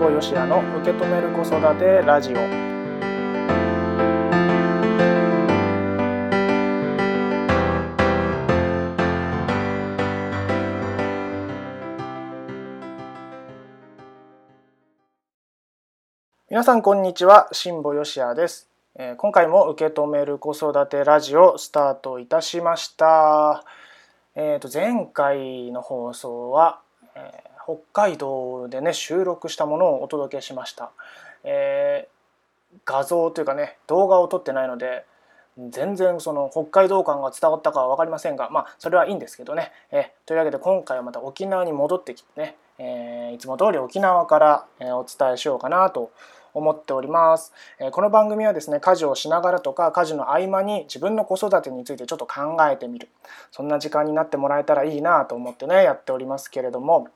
[0.00, 2.36] 保よしやの受け止める子育てラジオ。
[16.48, 18.70] 皆さんこんにちは辛坊よしやです。
[18.94, 23.66] え今回も受け止める子育てラジオスタートいたしました。
[24.34, 26.80] えー、と前回の放送は、
[27.14, 27.49] えー
[27.92, 30.90] 北海道でね収録したものをお届けしました、
[31.44, 32.20] えー
[32.84, 35.04] 画像というかね動画を撮ってないので
[35.70, 46.12] 全然その北海道感が伝わったかは分かりませんがまあそれはいいんですけどね、えーというわけで今回はまた沖縄に戻ってきてね、えーいつも通り沖縄から、えお伝えしようかなと
[46.54, 53.08] 思っております、えーこの番組はですね家事をしながらとか家事の合間に自分の子育てについてちょっと考えてみる。
[53.50, 57.08] そんな時間になってもらえたらいいなと思ってねやっておりますけれども。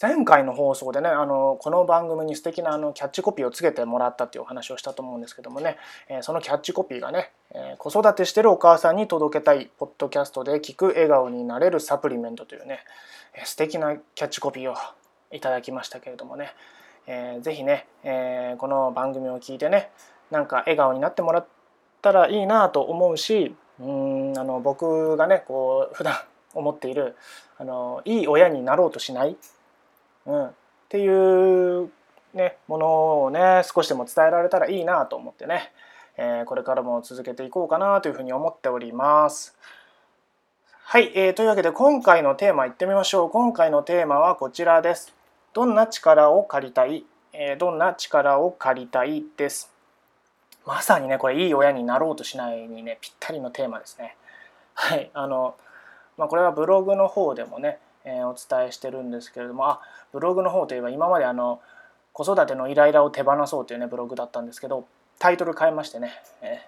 [0.00, 5.78] 前回の放送でねあのこの番組に素敵なあのキャッチコピーをつけてもらったっていうお話をしたと思うんですけどもね、
[6.10, 12.80] えーそのキャッチコピーがね、えー子育てしてるお母さんに届けたいポッドキャストで聞く笑顔になれるサプリメントというね、
[13.34, 14.74] えー素敵なキャッチコピーを
[15.32, 16.50] いただきましたけれどもね、
[17.06, 19.90] えーぜひね、えーこの番組を聞いてね
[20.30, 21.46] なんか笑顔になってもらっ
[22.02, 26.16] たらいいなと思うしうんあの僕がねこう普段
[26.52, 27.16] 思っている
[27.56, 29.36] あのいい親になろうとしない、
[30.26, 30.52] うん、っ
[30.88, 31.90] ていう、
[32.34, 35.72] ね、ものをね少しでも伝えられたらいいなと思ってね、
[36.16, 39.56] えーこれからも続けていこうかなというふうに思っております。
[40.84, 43.30] はい、えーというわけで今回のテーマいってみましょう。
[43.30, 45.14] 今回のテーマはこちらです。
[45.52, 49.72] どんな力を借りたい、えーどんな力を借りたいです。
[50.66, 54.16] まさにねこれいい親になろうとしないにねぴったりのテーマですね。
[54.74, 55.56] はいあの
[56.16, 59.80] まあ、これはブログの方でもね、えお伝えしてるんですけれどもあ
[60.12, 61.60] ブログの方といえば今まであの
[62.12, 64.86] 子育てのイライラを手放そうというねブログだったんですけど
[65.18, 66.12] タイトル変えましてね、
[66.42, 66.60] え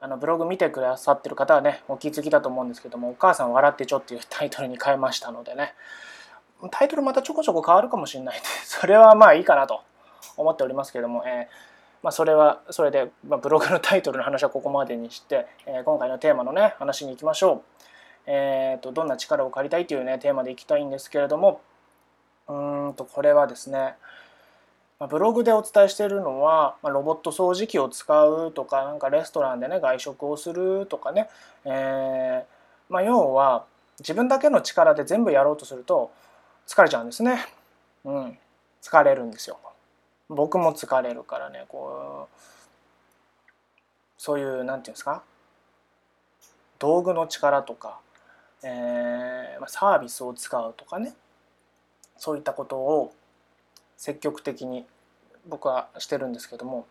[0.00, 5.74] あのブログ見てくださってる方はねお気づきだと思うんですけども「お母さん笑ってちょ」っていうタイトルに変えましたのでね
[6.70, 9.82] タイトルまたちょこちょこ変わるかもしれないんで それはまあいいかなと
[10.36, 11.48] 思っておりますけども、え
[12.02, 17.62] まあ、それはそれで、ま、ブログのタイトルの話はここまでにして、え今回のテーマのね話に行きましょう。
[18.26, 21.60] えー、とどんな力を借りたいというねテーマでいきたいんですけれども
[22.48, 23.94] うんとこれはですね
[24.98, 31.28] まあブログでお伝えしているのは、まあ、ロボット掃除機を使うとかなんかレストランでね外食をするとかね、
[31.64, 32.44] えー
[32.88, 33.66] まあ、要は
[33.98, 36.10] 自分だけの力で全部やろうとすると
[36.66, 37.46] 疲れちゃうんですね。
[38.04, 38.38] うん、
[38.82, 39.58] 疲れるんですよ。
[40.28, 42.40] 僕も疲れるからねこう
[44.16, 45.22] そういうなんていうんですか？
[46.78, 48.00] 道具の力とか、
[48.64, 51.14] えーま、サービスを使うとかね。
[52.16, 53.12] そういったことを
[53.96, 54.86] 積極的に
[55.46, 56.86] 僕はしてるんですけども。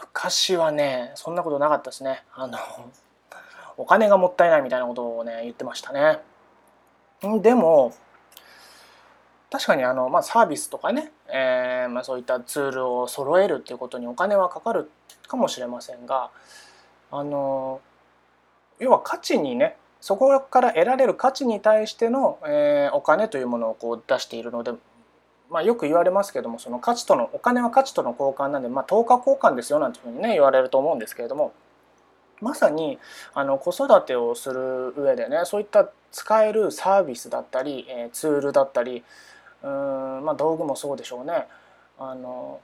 [0.00, 2.22] 昔はねそんなことなかったですね。
[2.34, 2.58] あの
[3.76, 6.20] お金がもったいないみたいなことをね言ってましたね。
[7.40, 7.94] でも
[9.50, 14.90] 確かにあの、まあ、サービスとかね、えーまあ、そういったツールを揃えるっていうことにお金はかかる
[15.26, 16.30] かもしれませんが
[17.10, 17.80] あの
[18.78, 24.72] 要は価値にねそこから得られる価値に対しての、えーお金というものをこう出しているので、
[25.50, 31.52] まあ、よく言われますけどもその価値とのお金は価値との交換なんで、まあ、等価交換ですよなんていうふうにね言われると思うんですけれども
[32.40, 32.98] まさに
[33.34, 39.02] あの子育てをする上でねそういった使えるサービスだったり、えーツールだったり
[39.62, 41.46] うん、まあ、道具もそうでしょうね。
[41.98, 42.60] あの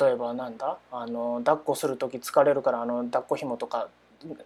[0.00, 0.78] 例えばなんだ？
[0.90, 3.86] あの抱っこする時疲れるからあの抱っこ紐とか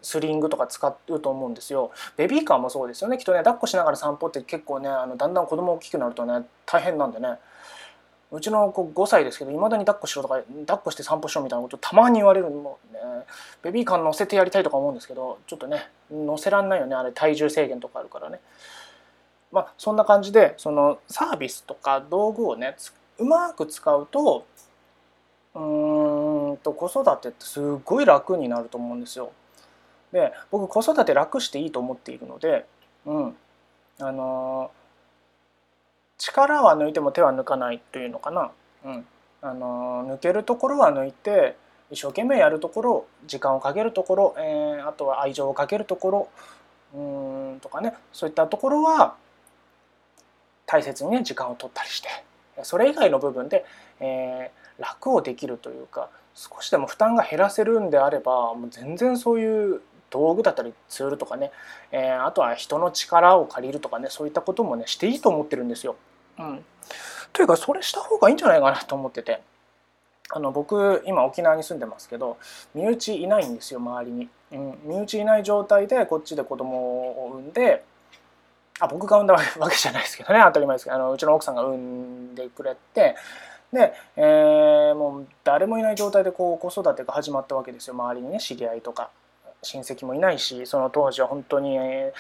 [0.03, 1.91] スリングとか使うと思うんですよ。
[2.17, 7.39] ベビーカーもそうですよねきっとね抱っこしながら散歩って結構ねあのだんだん子供大きくなるとね大変なんでね
[8.33, 12.99] うちの子5歳ですけどいまだに抱っこしろとか抱っこして散歩しろみたいなことたまに言われるのもね
[13.63, 18.41] ベビーカー乗せてやりたいとか思うんですけどちょっとね乗せらんないよねあれ体重制限とかあるからね。
[19.53, 22.77] まあそんな感じでそのサービスとか道具をね
[23.19, 24.47] うまく使うと
[25.55, 29.33] うーんと子育てってすごい楽になると思うんですよ。
[30.13, 32.67] で僕子育て楽していいと思っているので、
[33.07, 33.37] うん、
[33.99, 34.71] あの
[36.19, 38.51] 力は抜いても手は抜かないというのかな、
[38.85, 39.07] うん、
[39.43, 41.57] あの抜けるところは抜いて
[41.91, 46.29] 一生懸命やるところ時間をかけるところ、えーあとは愛情をかけるところ
[46.95, 47.95] うんとかね。
[48.13, 49.15] そういったところは
[50.67, 52.09] 大切にね時間を取ったりして
[52.63, 53.65] それ以外の部分で、
[54.01, 59.81] えー楽をできるというか少しでも負担が減らせるんであればもう全然そういう
[60.11, 61.51] 道具だったりツールとかね、
[61.93, 65.97] えーあとは人の力を借りるとかねそういったこともねしていいと思ってるんですよ。
[66.39, 66.65] うん、
[67.33, 69.41] というかそれした方がいいんじゃないかなと思ってて。
[70.33, 72.39] あの僕今沖縄に住んでますけど
[72.73, 77.83] 身内いないんですよ周りに、うん、身内いない状態でこっちで子供を産んで
[78.79, 83.17] あ僕が産んだ わけじゃないですけどね当たり前ですけどあのうちの奥さんが産んでくれて
[83.73, 89.11] で、えー、もう誰もいない状態でこう子育てが始まったわけですよ周りにね知り合いとか。
[89.63, 92.13] 親戚もいないしその当時は本当に、え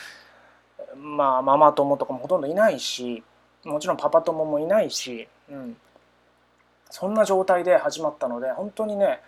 [0.94, 3.22] ー、まあママ友とかもほとんどいないし
[3.64, 5.76] もちろんパパ友もいないし、うん、
[6.90, 9.20] そんな状態で始まったので本当にね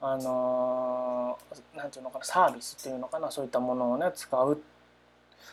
[0.00, 1.38] あの
[1.74, 4.60] 何、ー、て言うのかなサービスっていうのかなそういったものをね使う。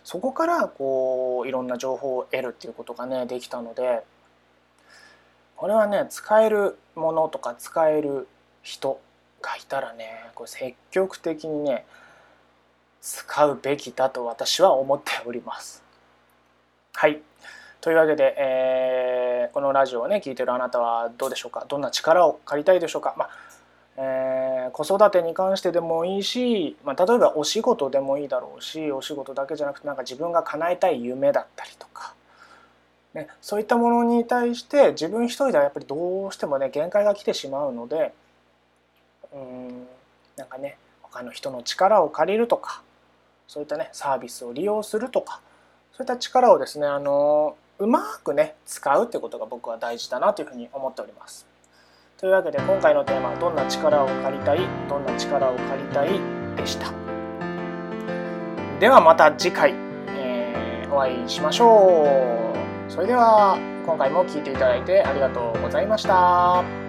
[0.03, 4.03] そこからこういろんな情報を得るっていうことがねできたので
[5.55, 8.27] これはね使えるものとか使える
[8.63, 8.99] 人
[9.41, 11.85] がいたらねこれ積極的にね
[13.01, 15.83] 使うべきだと私は思っております。
[16.93, 17.19] はい。
[17.79, 21.65] というわけで、えー、このラジオをね聞いてるあなたはどうでしょうか？
[21.67, 23.29] どんな力を借りたいでしょうか、まあ
[23.97, 32.13] えー、子育てに関してでもいいし、まあ、例えばお仕事でもいいだろうしお仕事だけじゃなくてなんか自分が叶えたい夢だったりとか、
[33.15, 38.13] ね、そういったものに対して自分一人ではやっぱりどうしてもね限界が来てしまうので
[39.33, 39.87] うん
[40.35, 42.81] なんかね他の人の力を借りるとか
[43.47, 45.41] そういったねサービスを利用するとか
[45.91, 51.47] そういった力をですねあのうまくね使うってことが僕は大事だなというふうに思っております。
[52.17, 56.09] というわけで今回のテーマは「どんな力を借りたいどんな力を借りたい」
[56.55, 56.91] でした。
[58.79, 59.73] ではまた次回、
[60.09, 62.05] えー、お会いしましょ
[62.87, 62.91] う。
[62.91, 66.80] それでは今回も聴いていただいてありがとうございました。